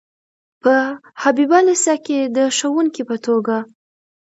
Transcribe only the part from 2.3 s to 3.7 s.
د ښوونکي په توګه.